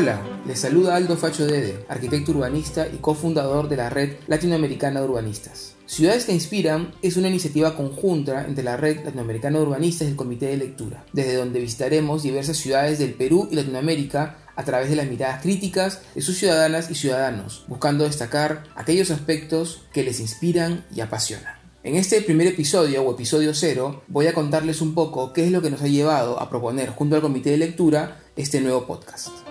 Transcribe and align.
Hola, 0.00 0.22
les 0.46 0.60
saluda 0.60 0.94
Aldo 0.94 1.16
Facho 1.16 1.44
Dede, 1.44 1.84
arquitecto 1.88 2.30
urbanista 2.30 2.86
y 2.86 2.98
cofundador 2.98 3.68
de 3.68 3.76
la 3.76 3.90
Red 3.90 4.18
Latinoamericana 4.28 5.00
de 5.00 5.08
Urbanistas. 5.08 5.74
Ciudades 5.86 6.24
que 6.24 6.32
Inspiran 6.32 6.94
es 7.02 7.16
una 7.16 7.26
iniciativa 7.26 7.74
conjunta 7.74 8.44
entre 8.46 8.62
la 8.62 8.76
Red 8.76 9.04
Latinoamericana 9.04 9.58
de 9.58 9.64
Urbanistas 9.64 10.06
y 10.06 10.12
el 10.12 10.16
Comité 10.16 10.46
de 10.46 10.56
Lectura, 10.56 11.04
desde 11.12 11.34
donde 11.34 11.58
visitaremos 11.58 12.22
diversas 12.22 12.58
ciudades 12.58 13.00
del 13.00 13.14
Perú 13.14 13.48
y 13.50 13.56
Latinoamérica 13.56 14.38
a 14.54 14.64
través 14.64 14.88
de 14.88 14.94
las 14.94 15.08
miradas 15.08 15.42
críticas 15.42 16.00
de 16.14 16.22
sus 16.22 16.38
ciudadanas 16.38 16.92
y 16.92 16.94
ciudadanos, 16.94 17.64
buscando 17.66 18.04
destacar 18.04 18.62
aquellos 18.76 19.10
aspectos 19.10 19.82
que 19.92 20.04
les 20.04 20.20
inspiran 20.20 20.86
y 20.94 21.00
apasionan. 21.00 21.54
En 21.82 21.96
este 21.96 22.22
primer 22.22 22.46
episodio 22.46 23.02
o 23.02 23.14
episodio 23.14 23.52
cero 23.52 24.04
voy 24.06 24.28
a 24.28 24.32
contarles 24.32 24.80
un 24.80 24.94
poco 24.94 25.32
qué 25.32 25.44
es 25.44 25.50
lo 25.50 25.60
que 25.60 25.70
nos 25.70 25.82
ha 25.82 25.88
llevado 25.88 26.40
a 26.40 26.48
proponer 26.48 26.90
junto 26.90 27.16
al 27.16 27.22
comité 27.22 27.50
de 27.50 27.56
lectura 27.56 28.20
este 28.36 28.60
nuevo 28.60 28.86
podcast. 28.86 29.47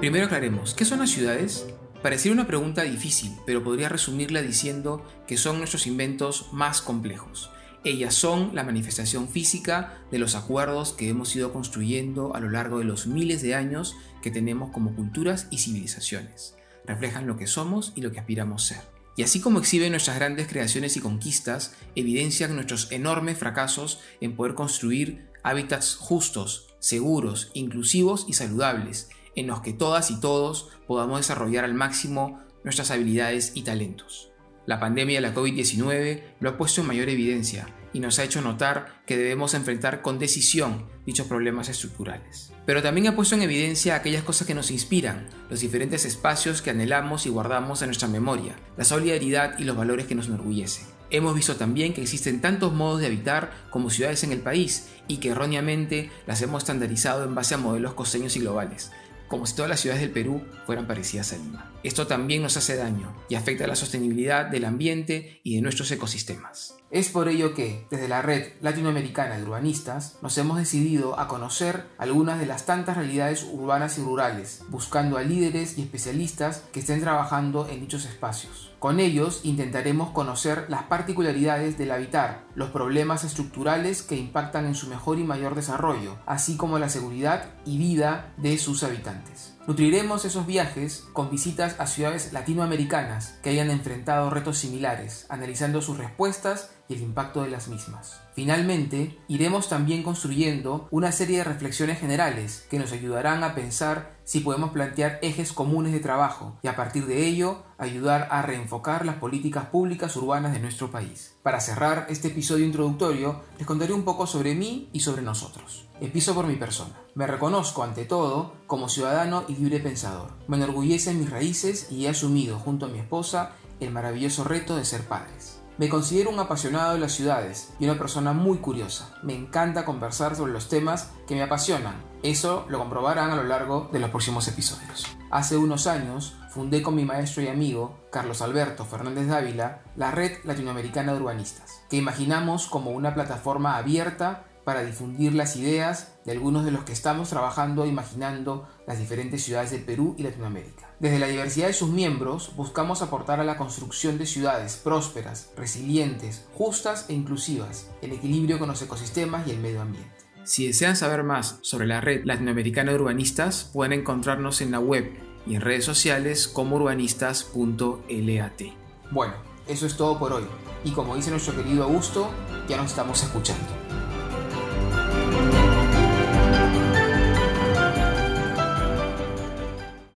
Primero 0.00 0.24
aclaremos, 0.24 0.72
¿qué 0.72 0.86
son 0.86 1.00
las 1.00 1.10
ciudades? 1.10 1.66
Pareciera 2.02 2.32
una 2.32 2.46
pregunta 2.46 2.84
difícil, 2.84 3.36
pero 3.44 3.62
podría 3.62 3.90
resumirla 3.90 4.40
diciendo 4.40 5.04
que 5.26 5.36
son 5.36 5.58
nuestros 5.58 5.86
inventos 5.86 6.48
más 6.52 6.80
complejos. 6.80 7.50
Ellas 7.84 8.14
son 8.14 8.54
la 8.54 8.64
manifestación 8.64 9.28
física 9.28 9.98
de 10.10 10.18
los 10.18 10.36
acuerdos 10.36 10.94
que 10.94 11.10
hemos 11.10 11.36
ido 11.36 11.52
construyendo 11.52 12.34
a 12.34 12.40
lo 12.40 12.48
largo 12.48 12.78
de 12.78 12.86
los 12.86 13.06
miles 13.06 13.42
de 13.42 13.54
años 13.54 13.94
que 14.22 14.30
tenemos 14.30 14.70
como 14.70 14.96
culturas 14.96 15.48
y 15.50 15.58
civilizaciones. 15.58 16.54
Reflejan 16.86 17.26
lo 17.26 17.36
que 17.36 17.46
somos 17.46 17.92
y 17.94 18.00
lo 18.00 18.10
que 18.10 18.20
aspiramos 18.20 18.64
ser. 18.64 18.80
Y 19.18 19.22
así 19.22 19.38
como 19.38 19.58
exhiben 19.58 19.90
nuestras 19.90 20.16
grandes 20.16 20.48
creaciones 20.48 20.96
y 20.96 21.00
conquistas, 21.00 21.74
evidencian 21.94 22.54
nuestros 22.54 22.90
enormes 22.90 23.36
fracasos 23.36 24.00
en 24.22 24.34
poder 24.34 24.54
construir 24.54 25.28
hábitats 25.42 25.96
justos, 25.96 26.74
seguros, 26.78 27.50
inclusivos 27.52 28.24
y 28.28 28.32
saludables, 28.32 29.10
en 29.34 29.46
los 29.46 29.60
que 29.60 29.72
todas 29.72 30.10
y 30.10 30.20
todos 30.20 30.70
podamos 30.86 31.18
desarrollar 31.18 31.64
al 31.64 31.74
máximo 31.74 32.40
nuestras 32.64 32.90
habilidades 32.90 33.52
y 33.54 33.62
talentos. 33.62 34.30
La 34.66 34.78
pandemia 34.78 35.20
de 35.20 35.26
la 35.26 35.34
COVID-19 35.34 36.22
lo 36.38 36.50
ha 36.50 36.56
puesto 36.56 36.80
en 36.80 36.86
mayor 36.86 37.08
evidencia 37.08 37.66
y 37.92 38.00
nos 38.00 38.18
ha 38.18 38.24
hecho 38.24 38.40
notar 38.40 39.02
que 39.06 39.16
debemos 39.16 39.54
enfrentar 39.54 40.02
con 40.02 40.18
decisión 40.18 40.86
dichos 41.06 41.26
problemas 41.26 41.68
estructurales. 41.68 42.52
Pero 42.66 42.82
también 42.82 43.08
ha 43.08 43.16
puesto 43.16 43.34
en 43.34 43.42
evidencia 43.42 43.96
aquellas 43.96 44.22
cosas 44.22 44.46
que 44.46 44.54
nos 44.54 44.70
inspiran, 44.70 45.26
los 45.48 45.60
diferentes 45.60 46.04
espacios 46.04 46.62
que 46.62 46.70
anhelamos 46.70 47.26
y 47.26 47.30
guardamos 47.30 47.82
en 47.82 47.88
nuestra 47.88 48.06
memoria, 48.06 48.54
la 48.76 48.84
solidaridad 48.84 49.58
y 49.58 49.64
los 49.64 49.76
valores 49.76 50.06
que 50.06 50.14
nos 50.14 50.28
enorgullecen. 50.28 50.86
Hemos 51.10 51.34
visto 51.34 51.56
también 51.56 51.92
que 51.92 52.02
existen 52.02 52.40
tantos 52.40 52.72
modos 52.72 53.00
de 53.00 53.06
habitar 53.06 53.50
como 53.70 53.90
ciudades 53.90 54.22
en 54.22 54.30
el 54.30 54.40
país 54.40 54.90
y 55.08 55.16
que 55.16 55.30
erróneamente 55.30 56.10
las 56.26 56.40
hemos 56.42 56.62
estandarizado 56.62 57.24
en 57.24 57.34
base 57.34 57.54
a 57.54 57.58
modelos 57.58 57.94
costeños 57.94 58.36
y 58.36 58.40
globales, 58.40 58.92
como 59.30 59.46
si 59.46 59.54
todas 59.54 59.68
las 59.68 59.80
ciudades 59.80 60.02
del 60.02 60.10
Perú 60.10 60.42
fueran 60.66 60.88
parecidas 60.88 61.32
a 61.32 61.36
Lima. 61.36 61.72
Esto 61.84 62.08
también 62.08 62.42
nos 62.42 62.56
hace 62.56 62.74
daño 62.74 63.14
y 63.28 63.36
afecta 63.36 63.64
a 63.64 63.68
la 63.68 63.76
sostenibilidad 63.76 64.46
del 64.46 64.64
ambiente 64.64 65.40
y 65.44 65.54
de 65.54 65.62
nuestros 65.62 65.90
ecosistemas. 65.92 66.79
Es 66.90 67.08
por 67.08 67.28
ello 67.28 67.54
que, 67.54 67.86
desde 67.88 68.08
la 68.08 68.20
Red 68.20 68.54
Latinoamericana 68.60 69.36
de 69.36 69.44
Urbanistas, 69.44 70.16
nos 70.22 70.36
hemos 70.38 70.58
decidido 70.58 71.20
a 71.20 71.28
conocer 71.28 71.86
algunas 71.98 72.40
de 72.40 72.46
las 72.46 72.66
tantas 72.66 72.96
realidades 72.96 73.46
urbanas 73.48 73.96
y 73.96 74.02
rurales, 74.02 74.64
buscando 74.70 75.16
a 75.16 75.22
líderes 75.22 75.78
y 75.78 75.82
especialistas 75.82 76.64
que 76.72 76.80
estén 76.80 77.00
trabajando 77.00 77.68
en 77.68 77.78
dichos 77.78 78.06
espacios. 78.06 78.72
Con 78.80 78.98
ellos 78.98 79.42
intentaremos 79.44 80.10
conocer 80.10 80.64
las 80.68 80.82
particularidades 80.82 81.78
del 81.78 81.92
habitar, 81.92 82.42
los 82.56 82.70
problemas 82.70 83.22
estructurales 83.22 84.02
que 84.02 84.16
impactan 84.16 84.66
en 84.66 84.74
su 84.74 84.88
mejor 84.88 85.20
y 85.20 85.22
mayor 85.22 85.54
desarrollo, 85.54 86.18
así 86.26 86.56
como 86.56 86.80
la 86.80 86.88
seguridad 86.88 87.50
y 87.64 87.78
vida 87.78 88.32
de 88.36 88.58
sus 88.58 88.82
habitantes. 88.82 89.54
Nutriremos 89.68 90.24
esos 90.24 90.46
viajes 90.46 91.04
con 91.12 91.30
visitas 91.30 91.76
a 91.78 91.86
ciudades 91.86 92.32
latinoamericanas 92.32 93.38
que 93.42 93.50
hayan 93.50 93.70
enfrentado 93.70 94.28
retos 94.28 94.58
similares, 94.58 95.26
analizando 95.28 95.82
sus 95.82 95.98
respuestas 95.98 96.70
el 96.94 97.02
impacto 97.02 97.42
de 97.42 97.50
las 97.50 97.68
mismas. 97.68 98.20
Finalmente, 98.34 99.18
iremos 99.28 99.68
también 99.68 100.02
construyendo 100.02 100.88
una 100.90 101.12
serie 101.12 101.38
de 101.38 101.44
reflexiones 101.44 101.98
generales 101.98 102.66
que 102.70 102.78
nos 102.78 102.92
ayudarán 102.92 103.44
a 103.44 103.54
pensar 103.54 104.18
si 104.24 104.40
podemos 104.40 104.70
plantear 104.70 105.18
ejes 105.22 105.52
comunes 105.52 105.92
de 105.92 106.00
trabajo 106.00 106.56
y 106.62 106.68
a 106.68 106.76
partir 106.76 107.06
de 107.06 107.26
ello 107.26 107.64
ayudar 107.78 108.28
a 108.30 108.42
reenfocar 108.42 109.04
las 109.04 109.16
políticas 109.16 109.66
públicas 109.66 110.14
urbanas 110.16 110.52
de 110.52 110.60
nuestro 110.60 110.90
país. 110.90 111.34
Para 111.42 111.60
cerrar 111.60 112.06
este 112.08 112.28
episodio 112.28 112.64
introductorio, 112.64 113.42
les 113.58 113.66
contaré 113.66 113.92
un 113.92 114.04
poco 114.04 114.26
sobre 114.26 114.54
mí 114.54 114.88
y 114.92 115.00
sobre 115.00 115.22
nosotros. 115.22 115.88
Empiezo 116.00 116.34
por 116.34 116.46
mi 116.46 116.56
persona. 116.56 116.94
Me 117.14 117.26
reconozco 117.26 117.82
ante 117.82 118.04
todo 118.04 118.54
como 118.66 118.88
ciudadano 118.88 119.44
y 119.48 119.56
libre 119.56 119.80
pensador. 119.80 120.30
Me 120.48 120.56
enorgullecen 120.56 121.18
mis 121.18 121.30
raíces 121.30 121.88
y 121.90 122.06
he 122.06 122.08
asumido 122.08 122.58
junto 122.58 122.86
a 122.86 122.88
mi 122.88 122.98
esposa 122.98 123.52
el 123.80 123.90
maravilloso 123.90 124.44
reto 124.44 124.76
de 124.76 124.84
ser 124.84 125.02
padres. 125.02 125.59
Me 125.78 125.88
considero 125.88 126.30
un 126.30 126.38
apasionado 126.38 126.92
de 126.92 126.98
las 126.98 127.12
ciudades 127.12 127.72
y 127.78 127.84
una 127.84 127.98
persona 127.98 128.32
muy 128.32 128.58
curiosa. 128.58 129.14
Me 129.22 129.34
encanta 129.34 129.84
conversar 129.84 130.36
sobre 130.36 130.52
los 130.52 130.68
temas 130.68 131.10
que 131.26 131.34
me 131.34 131.42
apasionan. 131.42 131.94
Eso 132.22 132.66
lo 132.68 132.78
comprobarán 132.78 133.30
a 133.30 133.36
lo 133.36 133.44
largo 133.44 133.88
de 133.92 133.98
los 133.98 134.10
próximos 134.10 134.46
episodios. 134.48 135.06
Hace 135.30 135.56
unos 135.56 135.86
años 135.86 136.36
fundé 136.50 136.82
con 136.82 136.94
mi 136.96 137.04
maestro 137.04 137.42
y 137.42 137.48
amigo, 137.48 137.98
Carlos 138.10 138.42
Alberto 138.42 138.84
Fernández 138.84 139.28
Dávila, 139.28 139.82
la 139.96 140.10
Red 140.10 140.44
Latinoamericana 140.44 141.12
de 141.12 141.20
Urbanistas, 141.20 141.82
que 141.88 141.96
imaginamos 141.96 142.66
como 142.66 142.90
una 142.90 143.14
plataforma 143.14 143.76
abierta 143.76 144.44
para 144.70 144.84
difundir 144.84 145.34
las 145.34 145.56
ideas 145.56 146.12
de 146.24 146.30
algunos 146.30 146.64
de 146.64 146.70
los 146.70 146.84
que 146.84 146.92
estamos 146.92 147.28
trabajando 147.28 147.82
e 147.82 147.88
imaginando 147.88 148.68
las 148.86 149.00
diferentes 149.00 149.42
ciudades 149.42 149.72
del 149.72 149.82
Perú 149.82 150.14
y 150.16 150.22
Latinoamérica. 150.22 150.94
Desde 151.00 151.18
la 151.18 151.26
diversidad 151.26 151.66
de 151.66 151.72
sus 151.72 151.90
miembros 151.90 152.54
buscamos 152.54 153.02
aportar 153.02 153.40
a 153.40 153.44
la 153.44 153.56
construcción 153.56 154.16
de 154.16 154.26
ciudades 154.26 154.76
prósperas, 154.76 155.50
resilientes, 155.56 156.46
justas 156.54 157.06
e 157.08 157.14
inclusivas, 157.14 157.90
en 158.00 158.12
equilibrio 158.12 158.60
con 158.60 158.68
los 158.68 158.80
ecosistemas 158.80 159.44
y 159.48 159.50
el 159.50 159.58
medio 159.58 159.82
ambiente. 159.82 160.08
Si 160.44 160.68
desean 160.68 160.94
saber 160.94 161.24
más 161.24 161.58
sobre 161.62 161.88
la 161.88 162.00
red 162.00 162.24
latinoamericana 162.24 162.92
de 162.92 162.98
urbanistas, 162.98 163.68
pueden 163.72 163.92
encontrarnos 163.92 164.60
en 164.60 164.70
la 164.70 164.78
web 164.78 165.10
y 165.48 165.56
en 165.56 165.62
redes 165.62 165.84
sociales 165.84 166.46
como 166.46 166.76
urbanistas.lat. 166.76 168.62
Bueno, 169.10 169.34
eso 169.66 169.86
es 169.86 169.96
todo 169.96 170.16
por 170.16 170.32
hoy. 170.32 170.44
Y 170.84 170.92
como 170.92 171.16
dice 171.16 171.32
nuestro 171.32 171.56
querido 171.56 171.82
Augusto, 171.82 172.30
ya 172.68 172.76
nos 172.76 172.86
estamos 172.86 173.20
escuchando. 173.20 173.89